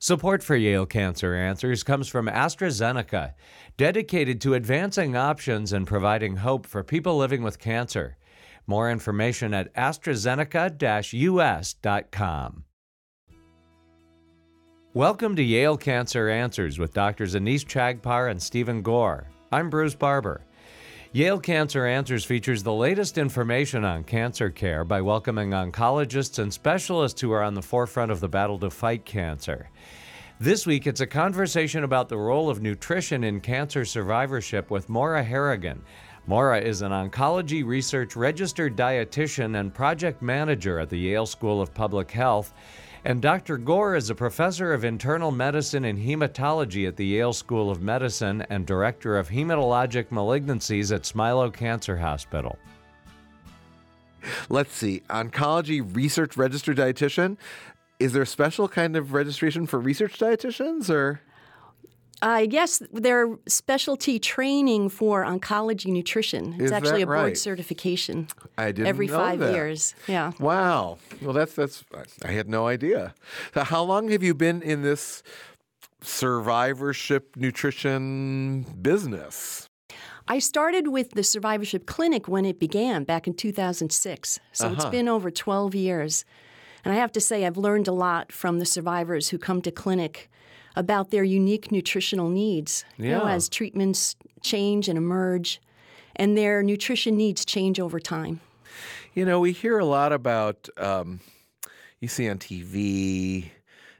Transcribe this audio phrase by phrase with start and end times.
[0.00, 3.34] Support for Yale Cancer Answers comes from AstraZeneca,
[3.76, 8.16] dedicated to advancing options and providing hope for people living with cancer.
[8.68, 12.64] More information at AstraZeneca-US.com.
[14.94, 17.34] Welcome to Yale Cancer Answers with Drs.
[17.34, 19.26] Anees Chagpar and Stephen Gore.
[19.50, 20.42] I'm Bruce Barber.
[21.12, 27.18] Yale Cancer Answers features the latest information on cancer care by welcoming oncologists and specialists
[27.22, 29.70] who are on the forefront of the battle to fight cancer.
[30.38, 35.24] This week, it's a conversation about the role of nutrition in cancer survivorship with Maura
[35.24, 35.82] Harrigan.
[36.26, 41.72] Maura is an oncology research registered dietitian and project manager at the Yale School of
[41.72, 42.52] Public Health.
[43.04, 43.58] And Dr.
[43.58, 48.44] Gore is a professor of internal medicine and hematology at the Yale School of Medicine
[48.50, 52.58] and director of hematologic malignancies at Smilow Cancer Hospital.
[54.48, 57.36] Let's see, oncology research registered dietitian.
[58.00, 61.20] Is there a special kind of registration for research dietitians or?
[62.20, 66.54] Uh, yes, they're specialty training for oncology nutrition.
[66.54, 67.38] It's Is actually a board right?
[67.38, 68.26] certification.
[68.56, 69.52] I didn't every know five that.
[69.52, 69.94] years.
[70.08, 70.32] Yeah.
[70.40, 70.98] Wow.
[71.22, 71.84] Well, that's that's.
[72.24, 73.14] I had no idea.
[73.54, 75.22] So how long have you been in this
[76.02, 79.68] survivorship nutrition business?
[80.26, 84.40] I started with the survivorship clinic when it began back in 2006.
[84.52, 84.90] So it's Uh-huh.
[84.90, 86.24] been over 12 years.
[86.84, 89.70] And I have to say, I've learned a lot from the survivors who come to
[89.70, 90.28] clinic
[90.76, 92.84] about their unique nutritional needs.
[92.96, 95.60] You know, as treatments change and emerge,
[96.16, 98.40] and their nutrition needs change over time.
[99.14, 100.68] You know, we hear a lot about.
[100.76, 101.20] Um,
[102.00, 103.50] you see on TV.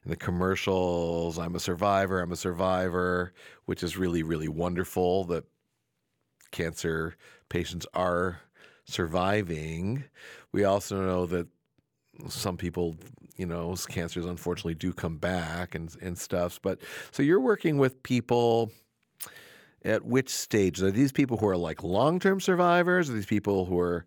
[0.05, 3.35] In the commercials, I'm a survivor, I'm a survivor,
[3.67, 5.45] which is really, really wonderful that
[6.51, 7.15] cancer
[7.49, 8.41] patients are
[8.85, 10.05] surviving.
[10.53, 11.49] We also know that
[12.29, 12.97] some people,
[13.39, 16.61] you know, cancers unfortunately do come back and and stuff.
[16.61, 16.81] But
[17.13, 18.71] so you're working with people
[19.85, 20.83] at which stage?
[20.83, 23.09] Are these people who are like long term survivors?
[23.09, 24.05] Are these people who are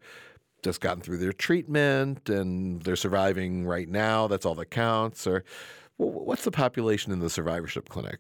[0.64, 4.28] just gotten through their treatment and they're surviving right now?
[4.28, 5.26] That's all that counts.
[5.26, 5.44] Or
[5.98, 8.20] wh- what's the population in the survivorship clinic?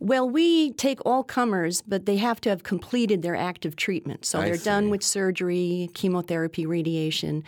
[0.00, 4.24] Well, we take all comers, but they have to have completed their active treatment.
[4.24, 4.64] So I they're see.
[4.64, 7.42] done with surgery, chemotherapy, radiation.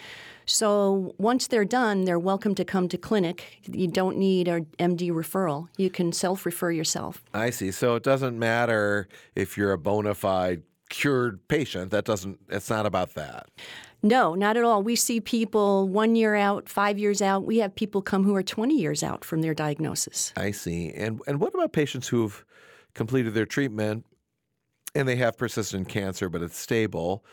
[0.47, 3.61] So once they're done, they're welcome to come to clinic.
[3.71, 5.69] You don't need a MD referral.
[5.77, 7.23] You can self refer yourself.
[7.33, 7.71] I see.
[7.71, 11.91] So it doesn't matter if you're a bona fide cured patient.
[11.91, 12.39] That doesn't.
[12.49, 13.49] It's not about that.
[14.03, 14.83] No, not at all.
[14.83, 17.45] We see people one year out, five years out.
[17.45, 20.33] We have people come who are 20 years out from their diagnosis.
[20.37, 20.91] I see.
[20.91, 22.45] And and what about patients who've
[22.95, 24.05] completed their treatment
[24.95, 27.25] and they have persistent cancer, but it's stable?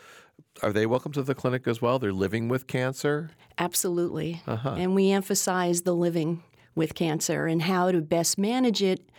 [0.62, 1.98] Are they welcome to the clinic as well?
[1.98, 3.30] They're living with cancer.
[3.58, 4.42] Absolutely.
[4.46, 6.42] And we emphasize the living
[6.74, 9.10] with cancer and how to best manage it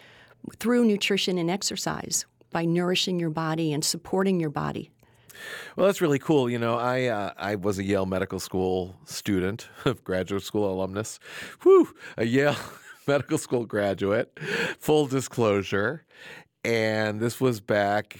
[0.58, 4.92] through nutrition and exercise by nourishing your body and supporting your body.
[5.76, 6.50] Well, that's really cool.
[6.50, 11.20] You know, I uh, I was a Yale Medical School student, of graduate school alumnus.
[11.62, 12.58] Whew, a Yale
[13.08, 14.38] Medical School graduate.
[14.80, 16.04] Full disclosure,
[16.64, 18.20] and this was back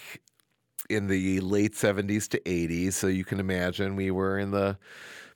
[0.90, 2.96] in the late seventies to eighties.
[2.96, 4.78] So you can imagine we were in the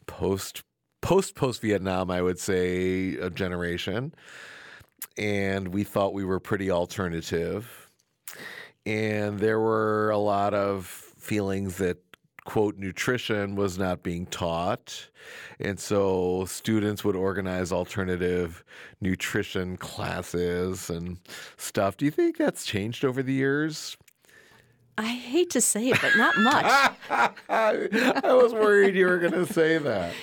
[0.06, 0.64] post
[1.02, 4.13] post post Vietnam, I would say, a generation,
[5.18, 7.90] and we thought we were pretty alternative.
[8.86, 11.97] And there were a lot of feelings that
[12.46, 15.09] quote nutrition was not being taught.
[15.62, 18.66] And so students would organize alternative
[19.00, 21.19] nutrition classes and
[21.56, 21.96] stuff.
[21.96, 23.96] Do you think that's changed over the years
[24.98, 26.66] I hate to say it, but not much.
[27.50, 30.14] i was worried you were going to say that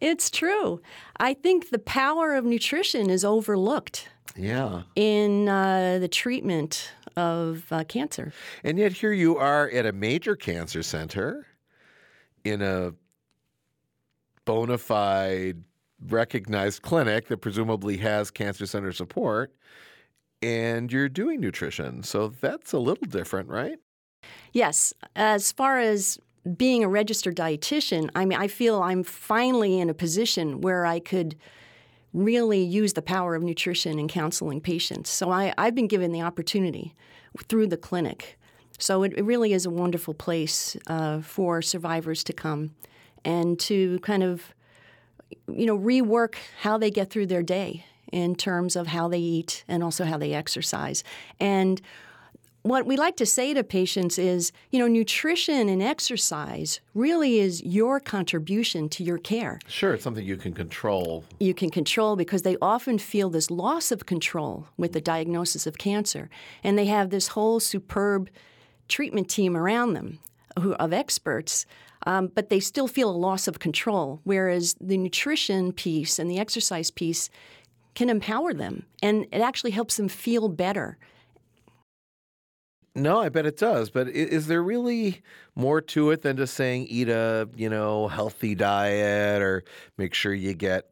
[0.00, 0.80] it's true.
[1.16, 7.84] I think the power of nutrition is overlooked yeah in uh, the treatment of uh,
[7.84, 8.32] cancer.
[8.64, 11.46] and yet here you are at a major cancer center
[12.42, 12.92] in a
[14.44, 15.62] bona fide
[16.08, 19.54] recognized clinic that presumably has cancer center support
[20.42, 23.78] and you're doing nutrition so that's a little different right
[24.52, 26.18] Yes, as far as
[26.56, 31.00] being a registered dietitian, I mean, I feel I'm finally in a position where I
[31.00, 31.36] could
[32.12, 35.10] really use the power of nutrition in counseling patients.
[35.10, 36.94] So I, I've been given the opportunity
[37.48, 38.38] through the clinic.
[38.78, 42.70] So it, it really is a wonderful place uh, for survivors to come
[43.24, 44.54] and to kind of,
[45.48, 49.64] you know, rework how they get through their day in terms of how they eat
[49.66, 51.02] and also how they exercise.
[51.40, 51.80] And
[52.64, 57.62] what we like to say to patients is, you know, nutrition and exercise really is
[57.62, 59.58] your contribution to your care.
[59.68, 61.24] Sure, it's something you can control.
[61.38, 65.76] You can control because they often feel this loss of control with the diagnosis of
[65.76, 66.30] cancer.
[66.62, 68.30] And they have this whole superb
[68.88, 70.20] treatment team around them
[70.58, 71.66] who, of experts,
[72.06, 74.20] um, but they still feel a loss of control.
[74.24, 77.28] Whereas the nutrition piece and the exercise piece
[77.94, 80.96] can empower them and it actually helps them feel better
[82.94, 83.90] no, I bet it does.
[83.90, 85.22] But is there really
[85.54, 89.64] more to it than just saying eat a you know healthy diet or
[89.96, 90.90] make sure you get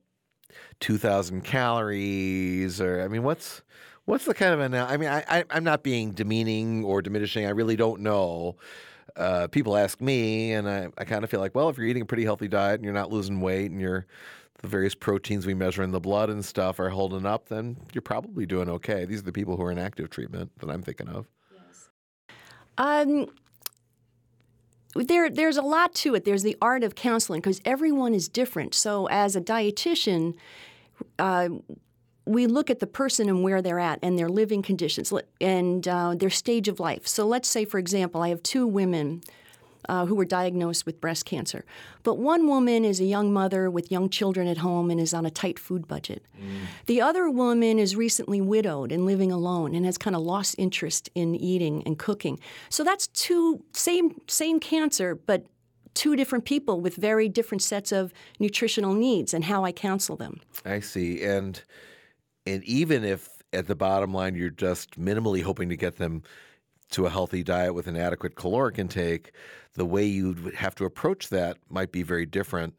[0.80, 3.62] two thousand calories or I mean what's
[4.04, 7.46] what's the kind of an I mean I, I I'm not being demeaning or diminishing.
[7.46, 8.56] I really don't know.
[9.14, 12.02] Uh, people ask me, and I, I kind of feel like, well, if you're eating
[12.02, 14.06] a pretty healthy diet and you're not losing weight and you're
[14.62, 18.00] the various proteins we measure in the blood and stuff are holding up, then you're
[18.00, 19.04] probably doing okay.
[19.04, 21.28] These are the people who are in active treatment that I'm thinking of.
[22.78, 23.26] Um,
[24.94, 26.24] there, there's a lot to it.
[26.24, 28.74] There's the art of counseling because everyone is different.
[28.74, 30.34] So, as a dietitian,
[31.18, 31.48] uh,
[32.24, 36.14] we look at the person and where they're at and their living conditions and uh,
[36.14, 37.06] their stage of life.
[37.06, 39.22] So, let's say, for example, I have two women
[39.88, 41.64] uh, who were diagnosed with breast cancer.
[42.02, 45.26] But one woman is a young mother with young children at home and is on
[45.26, 46.24] a tight food budget.
[46.40, 46.66] Mm.
[46.86, 51.10] The other woman is recently widowed and living alone and has kind of lost interest
[51.14, 52.38] in eating and cooking.
[52.68, 55.46] So that's two same same cancer, but
[55.94, 60.40] two different people with very different sets of nutritional needs and how I counsel them.
[60.64, 61.22] I see.
[61.22, 61.60] And
[62.46, 66.22] and even if at the bottom line you're just minimally hoping to get them
[66.92, 69.32] to a healthy diet with an adequate caloric intake,
[69.74, 72.74] the way you'd have to approach that might be very different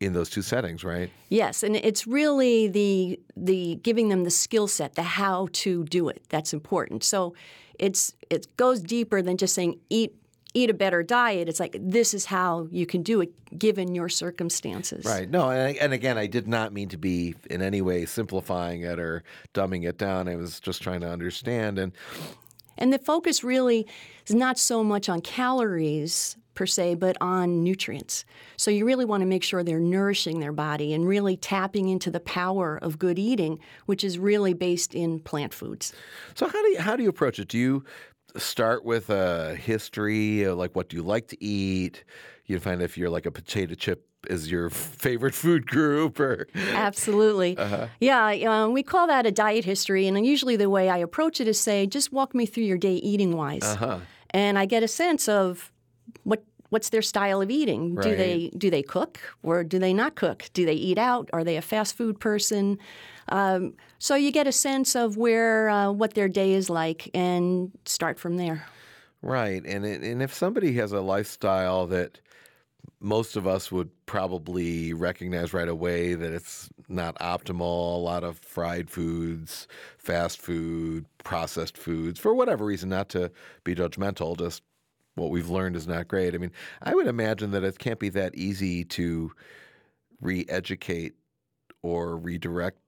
[0.00, 1.10] in those two settings, right?
[1.28, 6.08] Yes, and it's really the the giving them the skill set, the how to do
[6.08, 6.22] it.
[6.30, 7.04] That's important.
[7.04, 7.34] So
[7.78, 10.14] it's it goes deeper than just saying eat
[10.54, 11.48] eat a better diet.
[11.48, 15.04] It's like this is how you can do it given your circumstances.
[15.04, 15.28] Right.
[15.30, 18.98] No, and, and again, I did not mean to be in any way simplifying it
[18.98, 19.22] or
[19.54, 20.28] dumbing it down.
[20.28, 21.92] I was just trying to understand and
[22.80, 23.86] and the focus really
[24.26, 28.24] is not so much on calories per se, but on nutrients.
[28.56, 32.10] So you really want to make sure they're nourishing their body and really tapping into
[32.10, 35.92] the power of good eating, which is really based in plant foods.
[36.34, 37.48] So how do you how do you approach it?
[37.48, 37.84] Do you
[38.36, 42.04] start with a history, like what do you like to eat?
[42.46, 47.56] You find if you're like a potato chip is your favorite food group or absolutely.
[47.56, 47.86] Uh-huh.
[48.00, 51.48] yeah um, we call that a diet history and usually the way i approach it
[51.48, 53.98] is say just walk me through your day eating wise uh-huh.
[54.30, 55.72] and i get a sense of
[56.24, 57.94] what what's their style of eating.
[57.94, 58.04] Right.
[58.04, 60.48] do they do they cook or do they not cook?
[60.54, 61.28] Do they eat out?
[61.32, 62.78] Are they a fast food person?
[63.28, 67.70] Um, so you get a sense of where uh, what their day is like and
[67.84, 68.66] start from there.
[69.22, 72.20] Right and it, and if somebody has a lifestyle that
[73.00, 77.96] most of us would probably recognize right away that it's not optimal.
[77.96, 79.66] A lot of fried foods,
[79.98, 83.30] fast food, processed foods, for whatever reason, not to
[83.64, 84.62] be judgmental, just
[85.14, 86.34] what we've learned is not great.
[86.34, 86.52] I mean,
[86.82, 89.32] I would imagine that it can't be that easy to
[90.20, 91.14] re educate
[91.82, 92.78] or redirect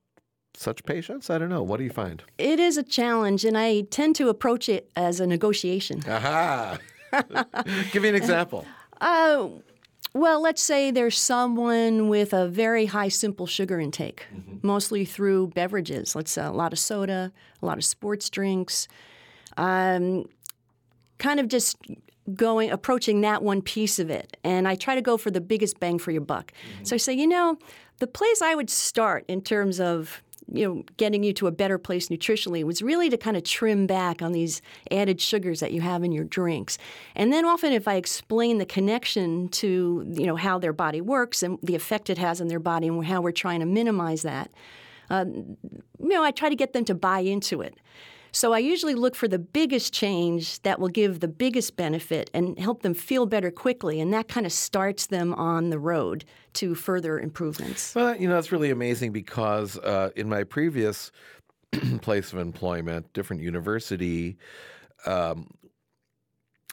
[0.54, 1.30] such patients?
[1.30, 1.62] I don't know.
[1.62, 2.22] What do you find?
[2.38, 6.02] It is a challenge, and I tend to approach it as a negotiation.
[6.06, 6.78] Aha!
[7.92, 8.66] Give me an example.
[9.00, 9.48] Uh,
[10.14, 14.66] well, let's say there's someone with a very high simple sugar intake, mm-hmm.
[14.66, 16.14] mostly through beverages.
[16.14, 17.32] Let's say a lot of soda,
[17.62, 18.88] a lot of sports drinks.
[19.56, 20.26] Um,
[21.18, 21.76] kind of just
[22.34, 25.80] going approaching that one piece of it and i try to go for the biggest
[25.80, 26.84] bang for your buck mm-hmm.
[26.84, 27.58] so i say you know
[27.98, 31.78] the place i would start in terms of you know, getting you to a better
[31.78, 35.80] place nutritionally was really to kind of trim back on these added sugars that you
[35.80, 36.78] have in your drinks.
[37.14, 41.42] And then often if I explain the connection to, you know, how their body works
[41.42, 44.50] and the effect it has on their body and how we're trying to minimize that,
[45.10, 47.76] uh, you know, I try to get them to buy into it.
[48.32, 52.58] So I usually look for the biggest change that will give the biggest benefit and
[52.58, 54.00] help them feel better quickly.
[54.00, 56.24] And that kind of starts them on the road
[56.54, 57.94] to further improvements.
[57.94, 61.12] Well, you know, that's really amazing because uh, in my previous
[62.00, 64.38] place of employment, different university,
[65.04, 65.48] um,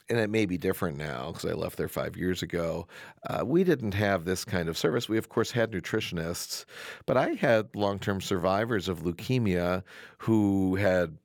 [0.09, 2.87] and it may be different now because I left there five years ago.
[3.29, 5.07] Uh, we didn't have this kind of service.
[5.07, 6.65] We, of course, had nutritionists,
[7.05, 9.83] but I had long term survivors of leukemia
[10.17, 11.15] who had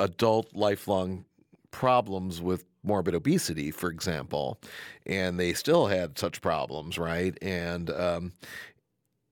[0.00, 1.24] adult lifelong
[1.70, 4.58] problems with morbid obesity, for example,
[5.06, 7.36] and they still had such problems, right?
[7.42, 8.32] And um,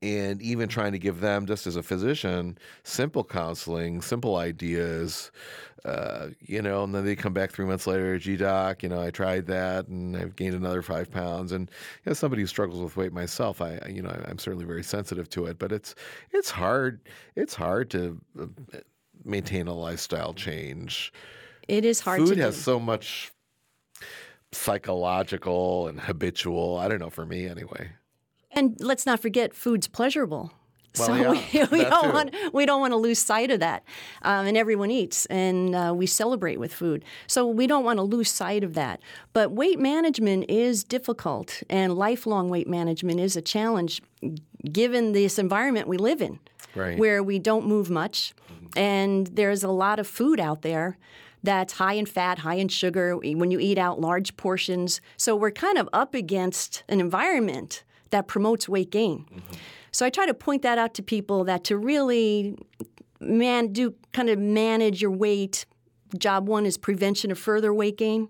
[0.01, 5.33] and even trying to give them, just as a physician, simple counseling, simple ideas,
[5.85, 9.03] uh, you know, and then they come back three months later, gee, doc, you know,
[9.03, 11.51] I tried that and I've gained another five pounds.
[11.51, 11.69] And
[12.07, 15.47] as somebody who struggles with weight myself, I, you know, I'm certainly very sensitive to
[15.47, 15.97] it, but it's,
[16.31, 17.01] it's hard.
[17.35, 18.47] It's hard to uh,
[19.29, 21.13] maintain a lifestyle change.
[21.69, 22.31] It is hard to do.
[22.31, 22.63] Food has do.
[22.63, 23.31] so much
[24.53, 26.77] psychological and habitual.
[26.79, 27.91] I don't know, for me anyway.
[28.53, 30.53] And let's not forget, food's pleasurable.
[30.99, 32.13] Well, so yeah, we, we don't too.
[32.13, 33.85] want we don't want to lose sight of that.
[34.23, 37.05] Um, and everyone eats, and uh, we celebrate with food.
[37.27, 39.01] So we don't want to lose sight of that.
[39.35, 44.01] But weight management is difficult, and lifelong weight management is a challenge,
[44.73, 46.41] given this environment we live in,
[46.75, 46.99] Right.
[46.99, 48.35] where we don't move much,
[48.77, 50.99] and there's a lot of food out there
[51.43, 53.17] that's high in fat, high in sugar.
[53.17, 58.27] When you eat out large portions, so we're kind of up against an environment that
[58.27, 59.25] promotes weight gain.
[59.25, 59.55] Mm-hmm.
[59.93, 62.57] So I try to point that out to people that to really
[63.21, 65.67] man do kind of manage your weight.
[66.17, 68.29] Job one is prevention of further weight gain.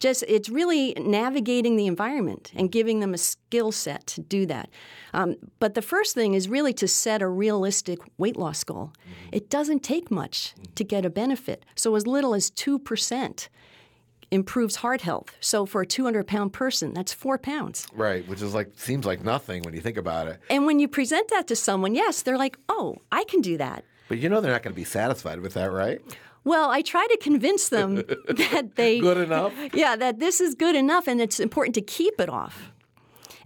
[0.00, 4.70] Just it's really navigating the environment and giving them a skill set to do that.
[5.12, 8.92] Um, but the first thing is really to set a realistic weight loss goal.
[9.30, 11.64] It doesn't take much to get a benefit.
[11.74, 13.50] So as little as two percent
[14.30, 15.34] improves heart health.
[15.40, 17.86] So for a 200 pound person, that's four pounds.
[17.92, 20.40] Right, which is like seems like nothing when you think about it.
[20.48, 23.84] And when you present that to someone, yes, they're like, oh, I can do that.
[24.08, 26.00] But you know they're not going to be satisfied with that, right?
[26.44, 27.96] Well, I try to convince them
[28.28, 29.52] that they Good enough.
[29.72, 32.72] Yeah, that this is good enough and it's important to keep it off.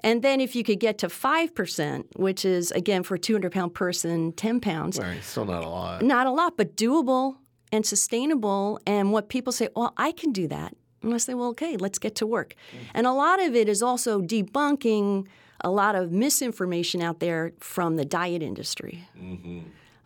[0.00, 3.74] And then if you could get to 5%, which is again for a 200 pound
[3.74, 6.02] person, 10 pounds, right, still not a lot.
[6.02, 7.36] not a lot, but doable
[7.72, 8.78] and sustainable.
[8.86, 10.76] And what people say, well, I can do that.
[11.02, 12.54] And I say, well, okay, let's get to work.
[12.72, 12.78] Mm.
[12.94, 15.26] And a lot of it is also debunking
[15.62, 19.08] a lot of misinformation out there from the diet industry.
[19.18, 19.60] Mm-hmm.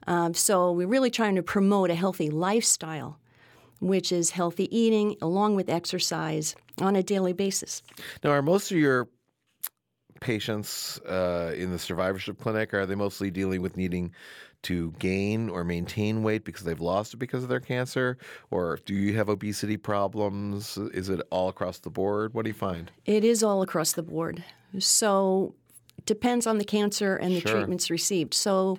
[0.08, 3.18] Um, so we're really trying to promote a healthy lifestyle,
[3.78, 7.82] which is healthy eating along with exercise on a daily basis.
[8.24, 9.08] Now, are most of your
[10.20, 14.10] patients uh, in the survivorship clinic are they mostly dealing with needing
[14.62, 18.16] to gain or maintain weight because they've lost it because of their cancer,
[18.50, 20.78] or do you have obesity problems?
[20.94, 22.32] Is it all across the board?
[22.32, 22.90] What do you find?
[23.04, 24.42] It is all across the board.
[24.78, 25.54] So
[25.98, 27.52] it depends on the cancer and the Sure.
[27.52, 28.34] treatments received.
[28.34, 28.78] So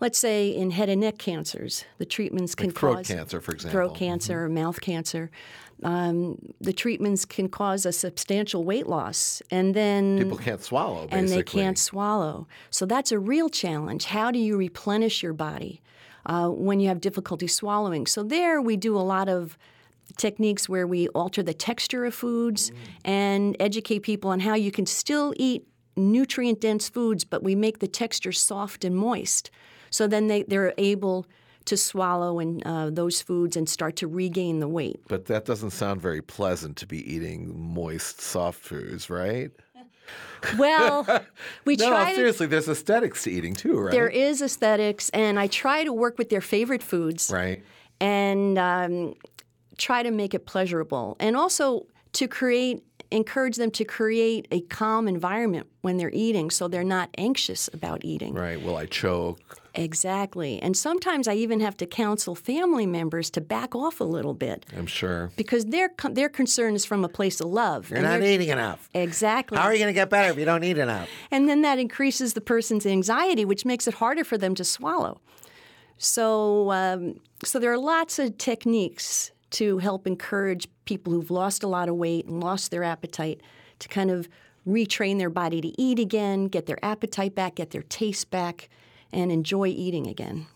[0.00, 3.72] let's say in head and neck cancers, the treatments can throat cause cancer, for example.
[3.72, 5.30] throat cancer, or mouth cancer.
[5.82, 11.18] Um, the treatments can cause a substantial weight loss, and then People can't swallow, basically.
[11.18, 12.46] and they can't swallow.
[12.70, 14.06] So that's a real challenge.
[14.06, 15.82] How do you replenish your body
[16.24, 18.06] uh, when you have difficulty swallowing?
[18.06, 19.58] So there we do a lot of
[20.16, 22.72] techniques where we alter the texture of foods
[23.04, 27.80] and educate people on how you can still eat nutrient dense foods, but we make
[27.80, 29.50] the texture soft and moist.
[29.96, 31.26] So then they, they're able
[31.64, 35.00] to swallow and uh, those foods and start to regain the weight.
[35.08, 39.50] But that doesn't sound very pleasant to be eating moist, soft foods, right?
[40.58, 41.06] Well,
[41.64, 43.90] we No, try to seriously, there's aesthetics to eating too, right?
[43.90, 47.64] There is aesthetics, and I try to work with their favorite foods Right.
[47.98, 49.14] and um,
[49.78, 55.08] try to make it pleasurable, and also to create, encourage them to create a calm
[55.08, 58.34] environment when they're eating, so they're not anxious about eating.
[58.34, 58.62] Right.
[58.62, 59.40] Will I choke?
[59.78, 64.34] Exactly, and sometimes I even have to counsel family members to back off a little
[64.34, 65.30] bit I'm sure.
[65.36, 67.90] because their their concern is from a place of love.
[67.90, 68.88] You're not eating enough.
[68.94, 69.58] Exactly.
[69.58, 71.08] How are you going to get better if you don't eat enough?
[71.30, 75.20] And then that increases the person's anxiety, which makes it harder for them to swallow.
[75.98, 81.68] So, um, so there are lots of techniques to help encourage people who've lost a
[81.68, 83.40] lot of weight and lost their appetite
[83.78, 84.28] to kind of
[84.66, 88.68] retrain their body to eat again, get their appetite back, get their taste back,
[89.16, 90.46] and enjoy eating again.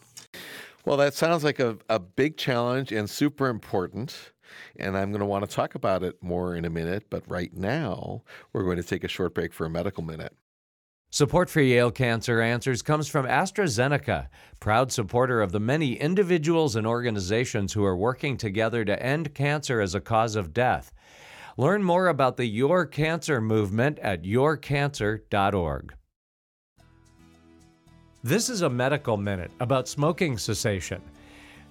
[0.84, 4.32] Well, that sounds like a, a big challenge and super important.
[4.76, 7.06] And I'm going to want to talk about it more in a minute.
[7.10, 10.36] But right now, we're going to take a short break for a medical minute.
[11.12, 14.28] Support for Yale Cancer Answers comes from AstraZeneca,
[14.60, 19.80] proud supporter of the many individuals and organizations who are working together to end cancer
[19.80, 20.92] as a cause of death.
[21.56, 25.94] Learn more about the Your Cancer movement at yourcancer.org.
[28.22, 31.00] This is a medical minute about smoking cessation.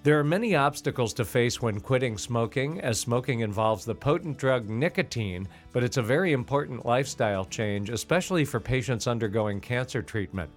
[0.01, 4.68] There are many obstacles to face when quitting smoking, as smoking involves the potent drug
[4.68, 10.50] nicotine, but it's a very important lifestyle change, especially for patients undergoing cancer treatment.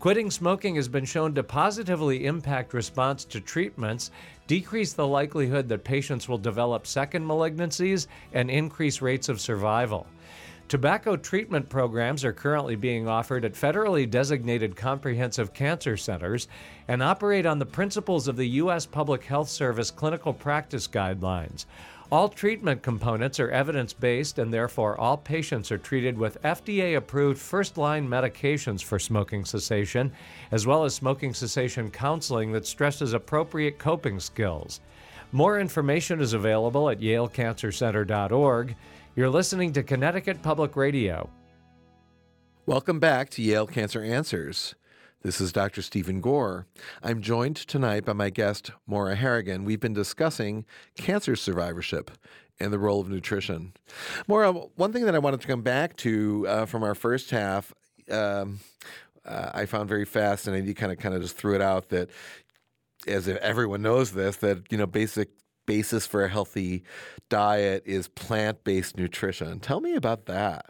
[0.00, 4.10] Quitting smoking has been shown to positively impact response to treatments,
[4.48, 10.08] decrease the likelihood that patients will develop second malignancies, and increase rates of survival.
[10.70, 16.46] Tobacco treatment programs are currently being offered at federally designated comprehensive cancer centers
[16.86, 18.86] and operate on the principles of the U.S.
[18.86, 21.64] Public Health Service clinical practice guidelines.
[22.12, 27.40] All treatment components are evidence based, and therefore all patients are treated with FDA approved
[27.40, 30.12] first line medications for smoking cessation,
[30.52, 34.78] as well as smoking cessation counseling that stresses appropriate coping skills.
[35.32, 38.76] More information is available at yalecancercenter.org.
[39.16, 41.28] You're listening to Connecticut Public Radio.
[42.64, 44.76] Welcome back to Yale Cancer Answers.
[45.22, 45.82] This is Dr.
[45.82, 46.68] Stephen Gore.
[47.02, 49.64] I'm joined tonight by my guest, Maura Harrigan.
[49.64, 50.64] We've been discussing
[50.96, 52.12] cancer survivorship
[52.60, 53.72] and the role of nutrition.
[54.28, 57.74] Maura, one thing that I wanted to come back to uh, from our first half,
[58.12, 58.60] um,
[59.24, 60.68] uh, I found very fascinating.
[60.68, 62.10] You kind of kind of just threw it out that,
[63.08, 65.30] as everyone knows this, that you know basic
[65.70, 66.82] basis for a healthy
[67.28, 69.60] diet is plant based nutrition.
[69.60, 70.66] Tell me about that.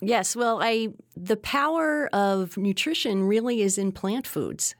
[0.00, 4.74] Yes, well, I the power of nutrition really is in plant foods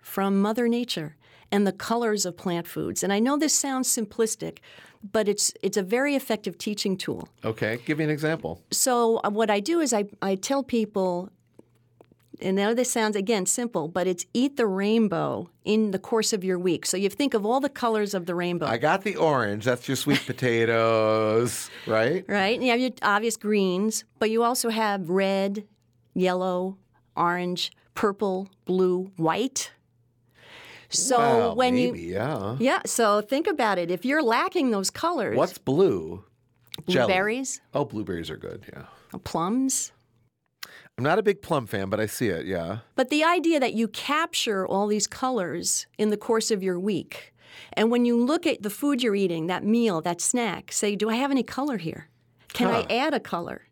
[0.00, 1.14] from Mother Nature
[1.52, 3.04] and the colors of plant foods.
[3.04, 4.58] And I know this sounds simplistic,
[5.12, 7.28] but it's it's a very effective teaching tool.
[7.44, 8.60] Okay, give me an example.
[8.72, 11.30] So uh, what I do is I, I tell people
[12.40, 16.44] and now this sounds again simple, but it's eat the rainbow in the course of
[16.44, 16.86] your week.
[16.86, 18.66] So you think of all the colors of the rainbow.
[18.66, 19.64] I got the orange.
[19.64, 22.24] That's your sweet potatoes, right?
[22.28, 22.54] Right.
[22.56, 25.64] And you have your obvious greens, but you also have red,
[26.14, 26.76] yellow,
[27.16, 29.72] orange, purple, blue, white.
[30.90, 32.56] So Well, when maybe, you yeah.
[32.58, 33.90] Yeah, so think about it.
[33.90, 36.24] If you're lacking those colors, What's blue?
[36.88, 37.06] Jelly.
[37.06, 38.64] blueberries, Oh, blueberries are good.
[38.72, 38.84] Yeah.
[39.24, 39.92] plums,
[40.98, 42.44] I'm not a big plum fan, but I see it.
[42.44, 42.78] Yeah.
[42.96, 47.32] But the idea that you capture all these colors in the course of your week,
[47.74, 51.08] and when you look at the food you're eating, that meal, that snack, say, do
[51.08, 52.08] I have any color here?
[52.52, 52.84] Can Huh.
[52.88, 53.68] I add a color?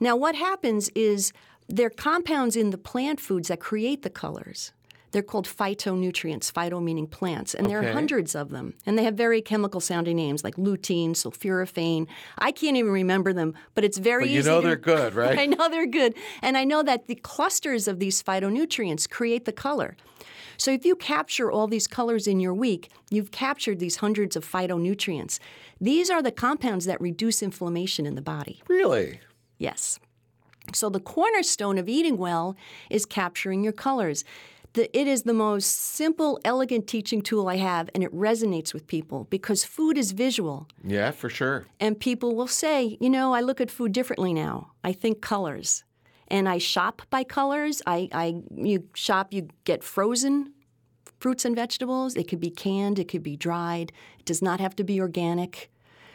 [0.00, 1.32] Now, what happens is
[1.68, 4.72] there are compounds in the plant foods that create the colors.
[5.12, 7.90] They're called phytonutrients, phyto meaning plants, and there Okay.
[7.90, 8.74] are hundreds of them.
[8.86, 12.06] And they have very chemical sounding names like lutein, sulforaphane.
[12.38, 15.14] I can't even remember them, but it's very But you easy know to- they're good,
[15.22, 15.38] right?
[15.38, 16.14] I know they're good.
[16.40, 19.96] And I know that the clusters of these phytonutrients create the color.
[20.56, 24.44] So if you capture all these colors in your week, you've captured these hundreds of
[24.50, 25.38] phytonutrients.
[25.80, 28.62] These are the compounds that reduce inflammation in the body.
[28.68, 29.20] Really?
[29.58, 29.98] Yes.
[30.72, 32.56] So the cornerstone of eating well
[32.90, 34.24] is capturing your colors.
[34.74, 38.86] The, it is the most simple, elegant teaching tool I have, and it resonates with
[38.86, 40.66] people because food is visual.
[40.82, 41.66] Yeah, for sure.
[41.78, 44.72] And people will say, you know, I look at food differently now.
[44.82, 45.84] I think colors.
[46.28, 47.82] And I shop by colors.
[47.86, 50.54] I, I you shop, you get frozen
[51.20, 52.16] fruits and vegetables.
[52.16, 53.92] It could be canned, it could be dried.
[54.18, 55.70] It does not have to be organic.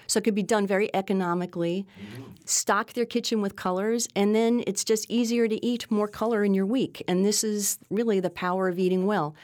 [0.07, 1.85] So it could be done very economically.
[1.99, 2.31] Mm-hmm.
[2.45, 6.53] Stock their kitchen with colors, and then it's just easier to eat more color in
[6.53, 7.03] your week.
[7.07, 9.35] And this is really the power of eating well.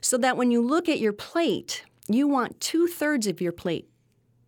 [0.00, 3.88] So that when you look at your plate, you want two thirds of your plate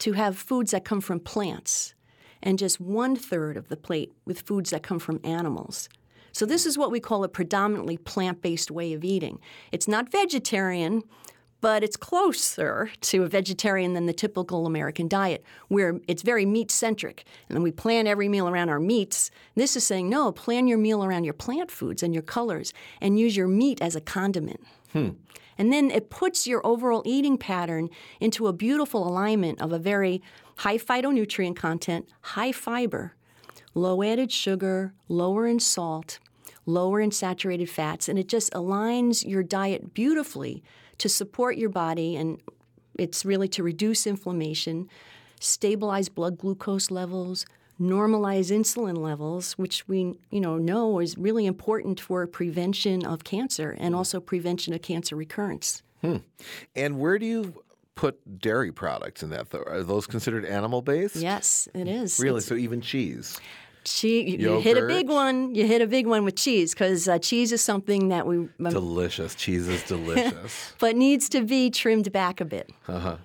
[0.00, 1.94] to have foods that come from plants,
[2.42, 5.88] and just one third of the plate with foods that come from animals.
[6.32, 9.38] So, this is what we call a predominantly plant based way of eating.
[9.70, 11.02] It's not vegetarian,
[11.62, 16.72] but it's closer to a vegetarian than the typical American diet, where it's very meat
[16.72, 17.24] centric.
[17.48, 19.30] And then we plan every meal around our meats.
[19.54, 23.18] This is saying, no, plan your meal around your plant foods and your colors, and
[23.18, 24.60] use your meat as a condiment.
[24.92, 25.10] Hmm.
[25.56, 30.20] And then it puts your overall eating pattern into a beautiful alignment of a very
[30.56, 33.14] high phytonutrient content, high fiber,
[33.72, 36.18] low added sugar, lower in salt,
[36.66, 40.64] lower in saturated fats, and it just aligns your diet beautifully
[41.02, 42.40] to support your body and
[42.96, 44.88] it's really to reduce inflammation,
[45.40, 47.44] stabilize blood glucose levels,
[47.80, 53.74] normalize insulin levels, which we you know know is really important for prevention of cancer
[53.80, 55.82] and also prevention of cancer recurrence.
[56.02, 56.18] Hmm.
[56.76, 57.52] And where do you
[57.96, 59.50] put dairy products in that?
[59.50, 59.64] Though?
[59.66, 61.16] Are those considered animal based?
[61.16, 62.20] Yes, it is.
[62.20, 62.38] Really?
[62.38, 63.40] It's So even cheese?
[63.84, 65.54] Cheese, you hit a big one.
[65.54, 68.50] You hit a big one with cheese because uh, cheese is something that we, um,
[68.70, 69.34] Delicious.
[69.34, 70.72] Cheese is delicious.
[70.78, 72.70] but needs to be trimmed back a bit.
[72.88, 73.16] uh huh.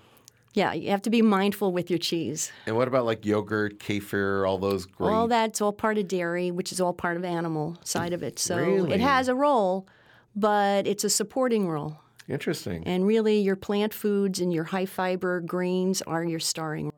[0.54, 2.52] Yeah, you have to be mindful with your cheese.
[2.66, 5.12] And what about like yogurt, kefir, all those great?
[5.14, 8.40] All that's all part of dairy, which is all part of animal side of it.
[8.40, 8.94] So Really?
[8.94, 9.88] it has a role,
[10.36, 12.00] but it's a supporting role.
[12.28, 12.84] Interesting.
[12.88, 16.94] And really, your plant foods and your high fiber grains are your starring role.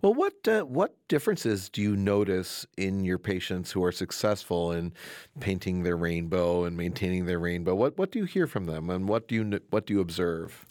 [0.00, 4.92] Well, what uh, what differences do you notice in your patients who are successful in
[5.40, 7.74] painting their rainbow and maintaining their rainbow?
[7.74, 10.66] What what do you hear from them, and what do you what do you observe?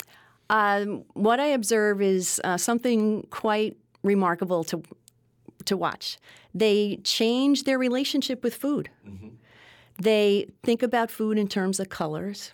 [0.50, 4.84] Um, what I observe is uh, something quite remarkable to
[5.66, 6.18] to watch.
[6.54, 8.90] They change their relationship with food.
[10.02, 12.54] They think about food in terms of colors.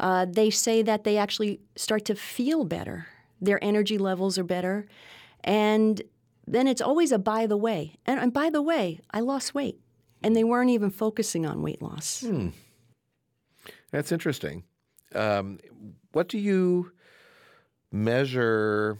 [0.00, 3.06] Uh, they say that they actually start to feel better.
[3.40, 4.86] Their energy levels are better.
[5.44, 6.02] And
[6.46, 7.96] then it's always a by the way.
[8.06, 9.80] And, and by the way, I lost weight.
[10.22, 12.24] And they weren't even focusing on weight loss.
[13.90, 14.64] That's interesting.
[15.14, 15.58] Um,
[16.12, 16.92] what do you
[17.90, 18.98] measure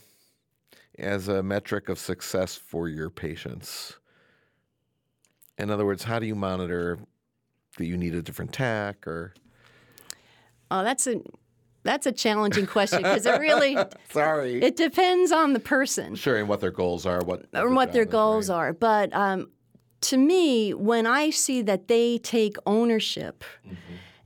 [0.99, 3.97] as a metric of success for your patients?
[5.59, 6.99] In other words, how do you monitor
[7.79, 9.33] that you need a different tack or?
[10.71, 11.21] Oh, that's a
[11.85, 13.77] that's a challenging question because it really
[14.11, 14.63] Sorry.
[14.63, 16.15] it depends on the person.
[16.15, 18.73] sure, and what their goals are, what or what their goals are.
[18.73, 19.51] But um,
[20.03, 23.45] to me, when I see that they take ownership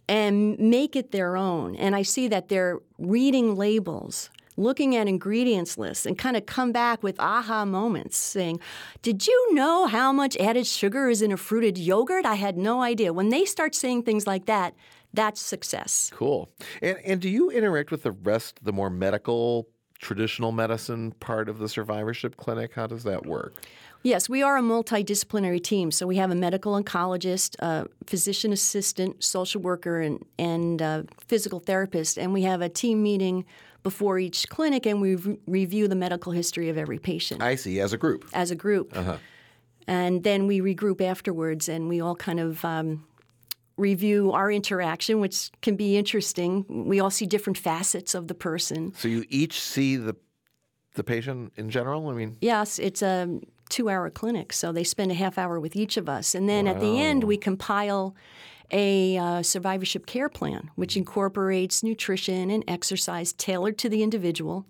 [0.08, 5.78] and make it their own, and I see that they're reading labels, looking at ingredients
[5.78, 8.60] lists, and kind of come back with aha moments saying,
[9.02, 12.24] Did you know how much added sugar is in a fruited yogurt?
[12.24, 13.12] I had no idea.
[13.12, 14.74] When they start saying things like that,
[15.12, 16.10] that's success.
[16.14, 16.50] Cool.
[16.82, 21.58] And and do you interact with the rest, the more medical, traditional medicine part of
[21.58, 22.72] the survivorship clinic?
[22.74, 23.54] How does that work?
[24.02, 25.90] Yes, we are a multidisciplinary team.
[25.90, 31.58] So we have a medical oncologist, a physician assistant, social worker, and, and uh, physical
[31.58, 32.16] therapist.
[32.16, 33.44] And we have a team meeting
[33.86, 37.78] before each clinic and we re- review the medical history of every patient I see,
[37.78, 38.28] as a group.
[38.32, 38.96] as a group.
[38.96, 39.18] Uh-huh.
[39.86, 43.06] And then we regroup afterwards and we all kind of um,
[43.76, 46.64] review our interaction, which can be interesting.
[46.68, 48.92] We all see different facets of the person.
[48.96, 50.16] So you each see the
[50.94, 52.08] the patient in general?
[52.08, 55.76] I mean, Yes, it's a two hour clinic, so they spend a half hour with
[55.76, 56.34] each of us.
[56.34, 58.16] And then at the end, we compile
[58.70, 64.66] a uh, survivorship care plan, which incorporates nutrition and exercise tailored to the individual.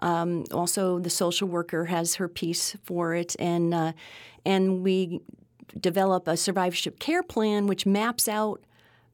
[0.00, 3.92] Um, also, the social worker has her piece for it, and uh,
[4.44, 5.20] and we
[5.80, 8.60] develop a survivorship care plan which maps out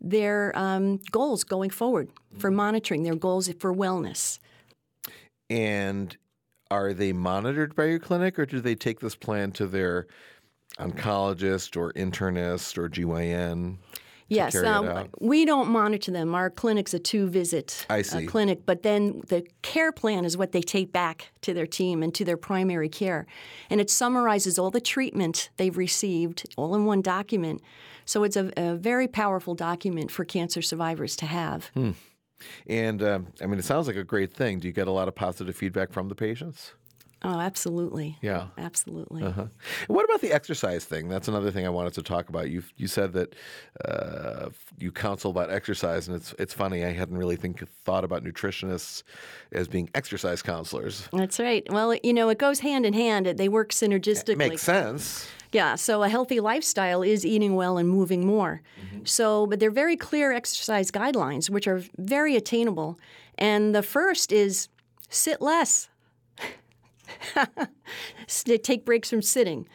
[0.00, 4.38] their um, goals going forward for monitoring their goals for wellness.
[5.50, 6.16] and
[6.70, 10.06] are they monitored by your clinic or do they take this plan to their
[10.78, 13.76] oncologist or internist or GYN?
[14.31, 16.35] Yes, um, we don't monitor them.
[16.35, 20.93] Our clinic's a two-visit uh, clinic, but then the care plan is what they take
[20.93, 23.27] back to their team and to their primary care,
[23.69, 27.61] and it summarizes all the treatment they've received all in one document.
[28.05, 31.66] So it's a, a very powerful document for cancer survivors to have.
[31.75, 31.90] Hmm.
[32.66, 34.61] And um, I mean, it sounds like a great thing.
[34.61, 36.73] Do you get a lot of positive feedback from the patients?
[37.22, 38.16] Oh, absolutely.
[38.22, 38.46] Yeah.
[38.56, 39.22] Absolutely.
[39.22, 39.46] Uh-huh.
[39.88, 41.09] What about the exercise thing?
[41.09, 42.48] That's another thing I wanted to talk about.
[42.50, 43.35] You you said that
[43.85, 46.85] uh, you counsel about exercise, and it's it's funny.
[46.85, 49.02] I hadn't really think thought about nutritionists
[49.52, 51.09] as being exercise counselors.
[51.12, 51.66] That's right.
[51.70, 53.26] Well, you know, it goes hand in hand.
[53.26, 54.37] They work synergistically.
[54.37, 55.28] Makes sense.
[55.52, 58.62] Yeah, so a healthy lifestyle is eating well and moving more.
[59.04, 62.98] So, but they're very clear exercise guidelines, which are very attainable.
[63.37, 64.68] And the first is
[65.09, 65.88] sit less,
[68.62, 69.66] take breaks from sitting.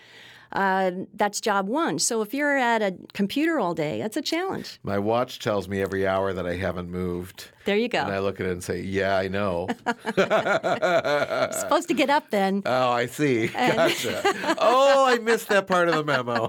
[0.51, 1.99] Uh, that's job one.
[1.99, 4.79] So if you're at a computer all day, that's a challenge.
[4.83, 7.49] My watch tells me every hour that I haven't moved.
[7.65, 7.99] There you go.
[7.99, 9.67] And I look at it and say, "Yeah, I know."
[11.51, 12.61] Supposed to get up then.
[12.65, 13.47] oh, I see.
[13.47, 14.55] Gotcha.
[14.59, 16.47] oh, I missed that part of the memo.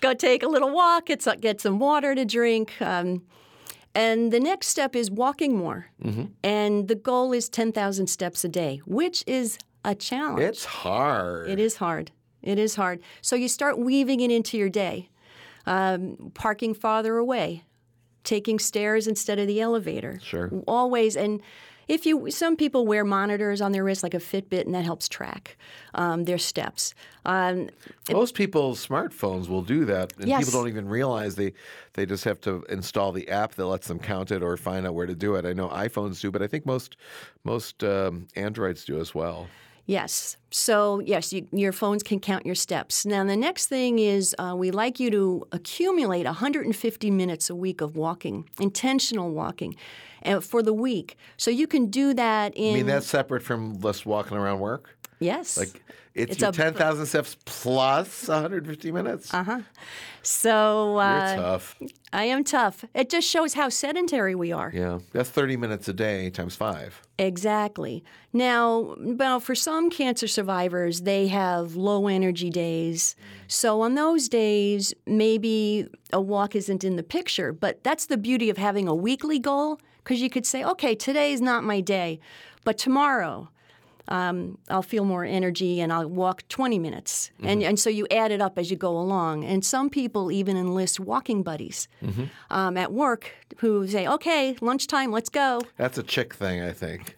[0.00, 2.72] go take a little walk, get some, get some water to drink.
[2.80, 3.22] Um,
[3.94, 5.86] and the next step is walking more.
[6.42, 10.40] And the goal is 10,000 steps a day, which is a challenge.
[10.40, 11.48] it's hard.
[11.48, 12.10] It is hard.
[12.42, 13.00] It is hard.
[13.20, 15.10] So you start weaving it into your day,
[15.66, 17.64] um, parking farther away,
[18.24, 20.18] taking stairs instead of the elevator.
[20.22, 20.50] Sure.
[20.66, 21.16] Always.
[21.16, 21.40] And
[21.92, 25.10] if you, some people wear monitors on their wrist like a Fitbit, and that helps
[25.10, 25.58] track
[25.94, 26.94] um, their steps.
[27.26, 27.68] Um,
[28.10, 30.46] Most people's smartphones will do that, and Yes.
[30.46, 31.52] people don't even realize they
[31.92, 34.94] they just have to install the app that lets them count it or find out
[34.94, 35.44] where to do it.
[35.44, 36.96] I know iPhones do, but I think most
[37.44, 39.48] most um, Androids do as well.
[39.84, 40.36] Yes.
[40.50, 43.04] So, yes, you, your phones can count your steps.
[43.04, 47.80] Now, the next thing is uh, we like you to accumulate 150 minutes a week
[47.80, 49.74] of walking, intentional walking,
[50.24, 51.16] uh, for the week.
[51.36, 52.72] So you can do that in.
[52.74, 54.96] I mean, that's separate from just walking around work.
[55.20, 55.56] yes.
[55.56, 55.82] Like
[56.14, 59.32] it's, It's your a- ten thousand steps plus 150 minutes.
[59.32, 59.60] Uh-huh.
[60.22, 61.76] so You're uh, tough.
[62.12, 62.84] I am tough.
[62.94, 64.70] It just shows how sedentary we are.
[64.74, 67.00] Yeah, that's 30 minutes a day times five.
[67.18, 68.04] Exactly.
[68.34, 73.16] Now, well, for some cancer survivors, they have low energy days.
[73.48, 77.52] So on those days, maybe a walk isn't in the picture.
[77.52, 81.40] But that's the beauty of having a weekly goal because you could say, okay, today's
[81.40, 82.20] not my day,
[82.64, 83.48] but tomorrow
[84.08, 87.30] um, I'll feel more energy and I'll walk 20 minutes.
[87.42, 89.44] And, and so you add it up as you go along.
[89.44, 91.88] And some people even enlist walking buddies
[92.50, 95.60] um, at work who say, okay, lunchtime, let's go.
[95.76, 97.16] That's a chick thing, I think.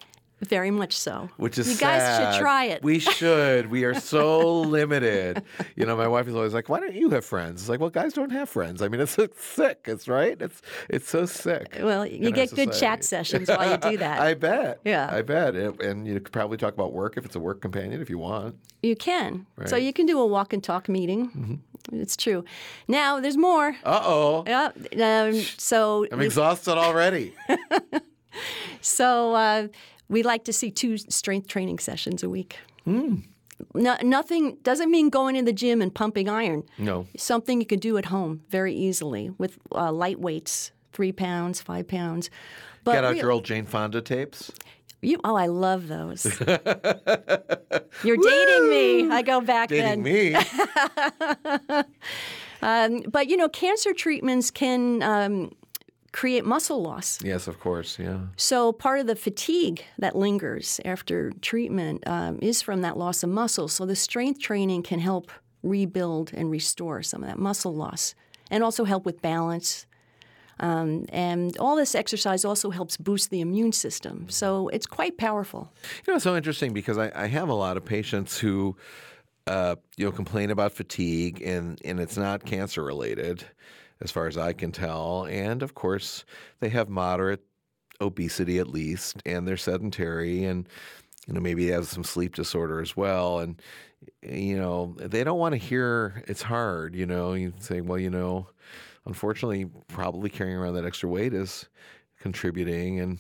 [0.49, 1.31] Very much so.
[1.37, 2.83] Which is You guys should try it.
[2.83, 3.71] We should.
[3.71, 5.43] We are so limited.
[5.77, 7.91] You know, my wife is always like, "Why don't you have friends?" It's like, well,
[7.91, 8.83] guys don't have friends.
[8.83, 9.85] I mean, it's, it's sick.
[9.87, 10.41] It's right.
[10.41, 11.79] It's it's so sick.
[11.83, 14.21] well, you get good chat sessions while you do that.
[14.21, 14.81] I bet.
[14.85, 15.09] Yeah.
[15.13, 15.55] I bet.
[15.55, 18.19] And, and you could probably talk about work if it's a work companion if you
[18.19, 18.57] want.
[18.83, 19.47] You can.
[19.57, 19.67] So Right.
[19.71, 19.87] Mm-hmm.
[19.87, 21.63] you can do a walk and talk meeting.
[21.93, 22.45] It's true.
[22.89, 23.77] Now, there's more.
[23.85, 24.45] Uh oh.
[24.47, 24.71] Yeah.
[25.25, 27.35] Um, so I'm exhausted already.
[28.81, 29.69] So uh,
[30.09, 32.59] we like to see two strength training sessions a week.
[32.85, 33.17] Hmm.
[33.75, 36.65] No, nothing doesn't mean going in the gym and pumping iron.
[36.77, 37.07] No.
[37.17, 41.87] Something you can do at home very easily with uh, light weights, three pounds, five
[41.89, 42.31] pounds.
[42.83, 44.51] But Get out your old Jane Fonda tapes.
[45.01, 46.25] you, oh, I love those.
[48.03, 49.09] You're dating me.
[49.11, 50.35] I go back Dating then.
[50.35, 50.37] me.
[52.63, 55.53] Um, but you know, cancer treatments can um,
[56.15, 57.19] create muscle loss.
[57.25, 57.99] yes, of course.
[57.99, 58.19] Yeah.
[58.37, 63.31] So part of the fatigue that lingers after treatment um, is from that loss of
[63.31, 63.67] muscle.
[63.67, 65.33] So the strength training can help
[65.65, 68.15] rebuild and restore some of that muscle loss,
[68.49, 69.87] and also help with balance.
[70.61, 74.27] Um, and all this exercise also helps boost the immune system.
[74.29, 75.73] So it's quite powerful.
[76.07, 78.77] You know, it's so interesting because I, I have a lot of patients who,
[79.49, 83.45] uh, you know, complain about fatigue, and and it's not cancer related,
[84.01, 85.27] as far as I can tell.
[85.27, 86.25] And of course,
[86.61, 87.45] they have moderate
[88.01, 90.69] obesity at least, and they're sedentary, and
[91.27, 93.61] you know maybe have some sleep disorder as well, and
[94.23, 96.95] you know they don't want to hear it's hard.
[96.95, 98.49] You know, you say, well, you know,
[99.07, 101.67] unfortunately, probably carrying around that extra weight is
[102.21, 103.19] contributing, and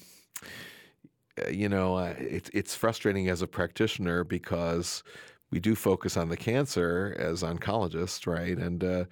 [1.42, 5.02] uh, you know, uh, it's it's frustrating as a practitioner because
[5.50, 8.56] we do focus on the cancer as oncologists, right?
[8.58, 9.04] And uh,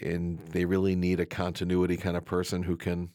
[0.00, 3.10] and they really need a continuity kind of person who can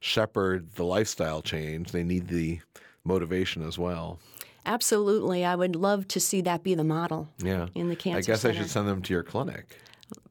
[0.00, 1.92] shepherd the lifestyle change.
[1.92, 2.60] They need the
[3.04, 4.18] motivation as well.
[4.66, 7.68] Absolutely, I would love to see that be the model Yeah.
[7.74, 8.54] in the cancer I guess center.
[8.58, 9.78] I should send them to your clinic.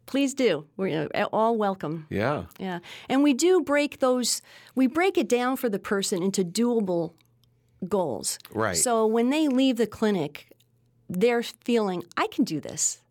[0.05, 0.65] Please do.
[0.77, 2.07] We're uh, all welcome.
[2.09, 2.45] Yeah.
[2.59, 2.79] Yeah.
[3.07, 4.41] And we do break those,
[4.75, 7.13] we break it down for the person into doable
[7.87, 8.39] goals.
[8.51, 8.75] Right.
[8.77, 10.51] So when they leave the clinic,
[11.07, 13.01] they're feeling, I can do this.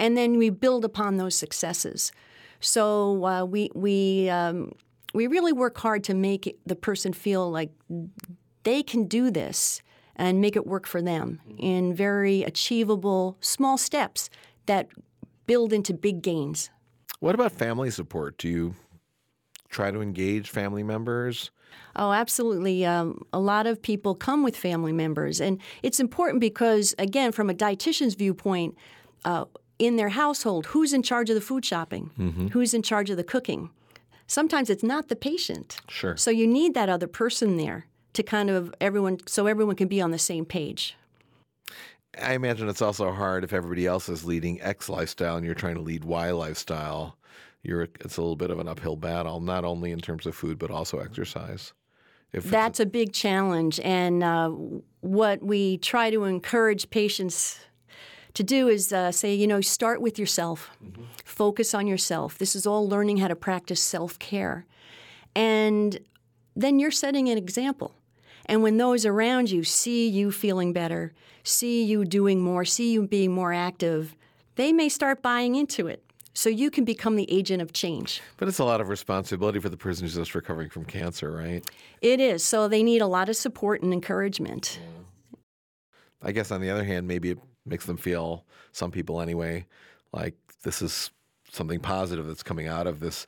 [0.00, 2.10] And then we build upon those successes.
[2.58, 4.72] So uh, we, we, um,
[5.12, 7.70] we really work hard to make the person feel like
[8.62, 9.82] they can do this
[10.16, 14.30] and make it work for them in very achievable small steps
[14.64, 14.88] that
[15.46, 16.70] build into big gains.
[17.20, 18.38] What about family support?
[18.38, 18.74] Do you
[19.68, 21.50] try to engage family members?
[21.96, 22.86] Oh, absolutely.
[22.86, 27.50] Um, a lot of people come with family members, and it's important because, again, from
[27.50, 28.76] a dietitian's viewpoint,
[29.24, 29.44] uh,
[29.80, 32.10] in their household, who's in charge of the food shopping?
[32.52, 33.70] Who's in charge of the cooking?
[34.26, 35.78] Sometimes it's not the patient.
[35.88, 36.16] Sure.
[36.16, 40.00] So you need that other person there to kind of everyone, so everyone can be
[40.00, 40.96] on the same page.
[42.20, 45.76] I imagine it's also hard if everybody else is leading X lifestyle and you're trying
[45.76, 47.16] to lead Y lifestyle.
[47.62, 50.58] You're it's a little bit of an uphill battle, not only in terms of food
[50.58, 51.72] but also exercise.
[52.32, 53.80] If That's a big challenge.
[53.80, 54.50] And uh,
[55.00, 57.58] what we try to encourage patients
[58.34, 60.70] to do is uh, say, you know, start with yourself,
[61.24, 62.38] focus on yourself.
[62.38, 64.66] This is all learning how to practice self care.
[65.34, 65.98] And
[66.56, 67.94] then you're setting an example.
[68.46, 71.12] And when those around you see you feeling better,
[71.44, 74.16] see you doing more, see you being more active,
[74.56, 76.04] they may start buying into it.
[76.32, 78.22] So you can become the agent of change.
[78.36, 81.68] but it's a lot of responsibility for the person who's just recovering from cancer, right?
[82.00, 82.44] It is.
[82.44, 84.80] So they need a lot of support and encouragement.
[86.22, 87.38] I guess on the other hand, maybe it
[87.70, 89.64] makes them feel some people anyway
[90.12, 91.10] like this is
[91.50, 93.26] something positive that's coming out of this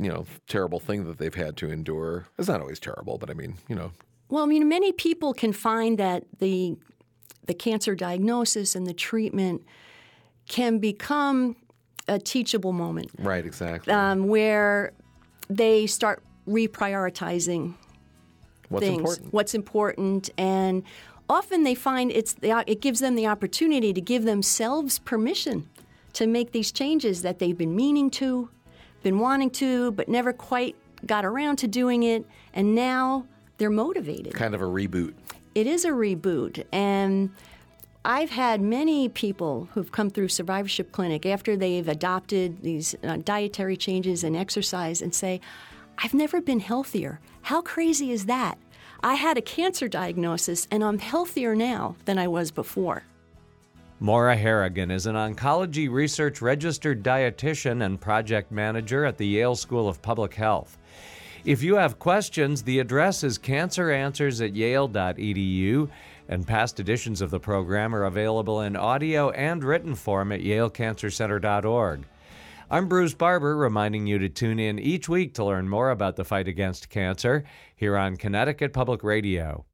[0.00, 2.26] you know terrible thing that they've had to endure.
[2.38, 3.92] It's not always terrible, but I mean, you know,
[4.28, 6.76] Well, I mean, many people can find that the
[7.46, 9.62] the cancer diagnosis and the treatment
[10.48, 11.56] can become
[12.08, 13.92] a teachable moment right, exactly.
[13.92, 14.92] um, where
[15.48, 17.74] they start reprioritizing
[18.68, 19.32] What's things, important?
[19.32, 20.82] what's important, and
[21.30, 25.68] often they find it's the, it gives them the opportunity to give themselves permission
[26.12, 28.50] to make these changes that they've been meaning to,
[29.04, 30.74] been wanting to, but never quite
[31.06, 33.24] got around to doing it, and now
[33.58, 34.34] they're motivated.
[34.34, 35.14] Kind of a reboot.
[35.54, 37.30] It is a reboot, and
[38.04, 43.76] I've had many people who've come through Survivorship Clinic after they've adopted these uh, dietary
[43.76, 45.40] changes and exercise and say,
[45.98, 47.20] I've never been healthier.
[47.42, 48.58] How crazy is that?
[49.02, 53.04] I had a cancer diagnosis and I'm healthier now than I was before.
[53.98, 59.88] Maura Harrigan is an oncology research registered dietitian and project manager at the Yale School
[59.88, 60.78] of Public Health.
[61.44, 65.88] If you have questions, the address is canceranswers at yale.edu,
[66.28, 72.04] and past editions of the program are available in audio and written form at yalecancercenter.org.
[72.72, 76.24] I'm Bruce Barber, reminding you to tune in each week to learn more about the
[76.24, 77.42] fight against cancer
[77.74, 79.64] here on Connecticut Public Radio.